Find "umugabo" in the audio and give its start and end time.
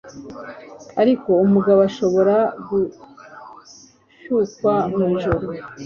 1.45-1.79